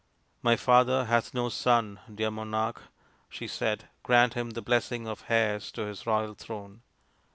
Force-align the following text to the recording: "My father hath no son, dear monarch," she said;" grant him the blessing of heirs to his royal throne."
"My 0.49 0.55
father 0.55 1.05
hath 1.05 1.31
no 1.35 1.49
son, 1.49 1.99
dear 2.11 2.31
monarch," 2.31 2.81
she 3.29 3.45
said;" 3.45 3.87
grant 4.01 4.33
him 4.33 4.49
the 4.49 4.61
blessing 4.63 5.07
of 5.07 5.25
heirs 5.29 5.71
to 5.73 5.83
his 5.85 6.07
royal 6.07 6.33
throne." 6.33 6.81